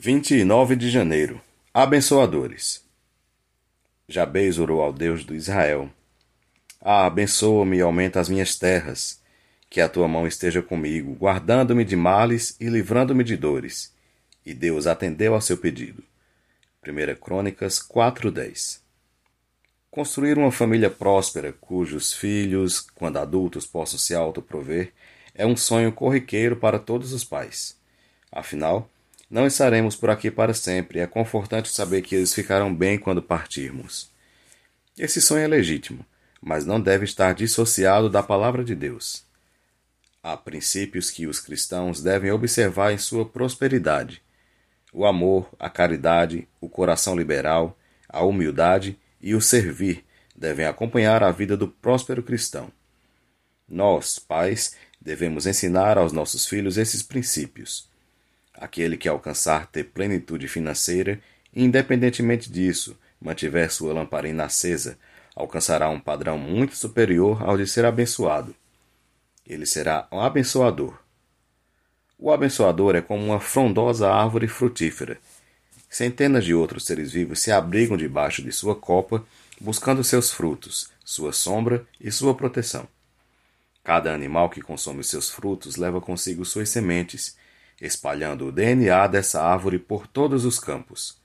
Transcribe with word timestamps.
29 0.00 0.76
de 0.76 0.90
janeiro 0.90 1.40
Abençoadores 1.74 2.84
Jabez 4.08 4.56
orou 4.56 4.80
ao 4.80 4.92
Deus 4.92 5.24
do 5.24 5.34
Israel. 5.34 5.90
Ah, 6.80 7.04
abençoa-me 7.04 7.78
e 7.78 7.80
aumenta 7.80 8.20
as 8.20 8.28
minhas 8.28 8.54
terras. 8.54 9.20
Que 9.68 9.80
a 9.80 9.88
tua 9.88 10.06
mão 10.06 10.24
esteja 10.24 10.62
comigo, 10.62 11.14
guardando-me 11.14 11.84
de 11.84 11.96
males 11.96 12.56
e 12.60 12.68
livrando-me 12.68 13.24
de 13.24 13.36
dores. 13.36 13.92
E 14.46 14.54
Deus 14.54 14.86
atendeu 14.86 15.34
ao 15.34 15.40
seu 15.40 15.58
pedido. 15.58 16.04
1 16.86 17.16
Crônicas 17.16 17.80
4:10 17.80 18.80
Construir 19.90 20.38
uma 20.38 20.52
família 20.52 20.90
próspera, 20.90 21.52
cujos 21.52 22.12
filhos, 22.12 22.78
quando 22.78 23.16
adultos, 23.16 23.66
possam 23.66 23.98
se 23.98 24.14
autoprover, 24.14 24.92
é 25.34 25.44
um 25.44 25.56
sonho 25.56 25.90
corriqueiro 25.90 26.54
para 26.54 26.78
todos 26.78 27.12
os 27.12 27.24
pais. 27.24 27.76
Afinal, 28.30 28.88
não 29.30 29.46
estaremos 29.46 29.94
por 29.94 30.10
aqui 30.10 30.30
para 30.30 30.54
sempre. 30.54 31.00
É 31.00 31.06
confortante 31.06 31.68
saber 31.68 32.02
que 32.02 32.14
eles 32.14 32.34
ficarão 32.34 32.74
bem 32.74 32.98
quando 32.98 33.22
partirmos. 33.22 34.10
Esse 34.96 35.20
sonho 35.20 35.44
é 35.44 35.46
legítimo, 35.46 36.04
mas 36.40 36.64
não 36.64 36.80
deve 36.80 37.04
estar 37.04 37.34
dissociado 37.34 38.08
da 38.08 38.22
palavra 38.22 38.64
de 38.64 38.74
Deus. 38.74 39.24
Há 40.22 40.36
princípios 40.36 41.10
que 41.10 41.26
os 41.26 41.38
cristãos 41.40 42.02
devem 42.02 42.30
observar 42.32 42.92
em 42.92 42.98
sua 42.98 43.24
prosperidade: 43.24 44.22
o 44.92 45.06
amor, 45.06 45.48
a 45.58 45.70
caridade, 45.70 46.48
o 46.60 46.68
coração 46.68 47.16
liberal, 47.16 47.78
a 48.08 48.24
humildade 48.24 48.98
e 49.20 49.34
o 49.34 49.40
servir 49.40 50.04
devem 50.34 50.66
acompanhar 50.66 51.22
a 51.22 51.30
vida 51.30 51.56
do 51.56 51.68
próspero 51.68 52.22
cristão. 52.22 52.72
Nós, 53.68 54.18
pais, 54.18 54.74
devemos 55.00 55.46
ensinar 55.46 55.98
aos 55.98 56.12
nossos 56.12 56.46
filhos 56.46 56.78
esses 56.78 57.02
princípios. 57.02 57.88
Aquele 58.60 58.96
que 58.96 59.08
alcançar 59.08 59.68
ter 59.68 59.84
plenitude 59.84 60.48
financeira, 60.48 61.20
independentemente 61.54 62.50
disso, 62.50 62.98
mantiver 63.20 63.70
sua 63.70 63.94
lamparina 63.94 64.44
acesa, 64.44 64.98
alcançará 65.34 65.88
um 65.88 66.00
padrão 66.00 66.36
muito 66.36 66.74
superior 66.74 67.40
ao 67.42 67.56
de 67.56 67.68
ser 67.68 67.84
abençoado. 67.84 68.52
Ele 69.46 69.64
será 69.64 70.08
um 70.10 70.20
abençoador. 70.20 70.98
O 72.18 72.32
abençoador 72.32 72.96
é 72.96 73.00
como 73.00 73.24
uma 73.24 73.38
frondosa 73.38 74.12
árvore 74.12 74.48
frutífera. 74.48 75.18
Centenas 75.88 76.44
de 76.44 76.52
outros 76.52 76.84
seres 76.84 77.12
vivos 77.12 77.40
se 77.40 77.52
abrigam 77.52 77.96
debaixo 77.96 78.42
de 78.42 78.50
sua 78.50 78.74
copa, 78.74 79.24
buscando 79.60 80.02
seus 80.02 80.32
frutos, 80.32 80.90
sua 81.04 81.32
sombra 81.32 81.86
e 82.00 82.10
sua 82.10 82.34
proteção. 82.34 82.88
Cada 83.84 84.12
animal 84.12 84.50
que 84.50 84.60
consome 84.60 85.04
seus 85.04 85.30
frutos 85.30 85.76
leva 85.76 86.00
consigo 86.00 86.44
suas 86.44 86.68
sementes, 86.68 87.36
espalhando 87.80 88.46
o 88.46 88.52
DNA 88.52 89.06
dessa 89.06 89.42
árvore 89.42 89.78
por 89.78 90.06
todos 90.06 90.44
os 90.44 90.58
campos. 90.58 91.18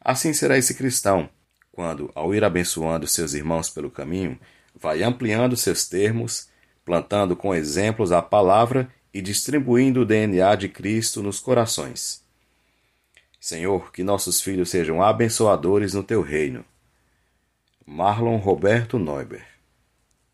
Assim 0.00 0.32
será 0.32 0.56
esse 0.56 0.74
cristão, 0.74 1.28
quando, 1.70 2.10
ao 2.14 2.34
ir 2.34 2.42
abençoando 2.42 3.06
seus 3.06 3.34
irmãos 3.34 3.68
pelo 3.68 3.90
caminho, 3.90 4.38
vai 4.74 5.02
ampliando 5.02 5.56
seus 5.56 5.88
termos, 5.88 6.48
plantando 6.84 7.36
com 7.36 7.54
exemplos 7.54 8.12
a 8.12 8.22
palavra 8.22 8.90
e 9.12 9.20
distribuindo 9.20 10.00
o 10.00 10.06
DNA 10.06 10.54
de 10.56 10.68
Cristo 10.68 11.22
nos 11.22 11.38
corações. 11.38 12.24
Senhor, 13.38 13.92
que 13.92 14.02
nossos 14.02 14.40
filhos 14.40 14.70
sejam 14.70 15.02
abençoadores 15.02 15.94
no 15.94 16.02
teu 16.02 16.22
reino. 16.22 16.64
Marlon 17.86 18.36
Roberto 18.36 18.98
Neuber 18.98 19.49